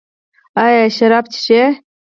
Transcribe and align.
ایا 0.63 0.83
شراب 0.97 1.25
څښئ؟ 1.33 1.61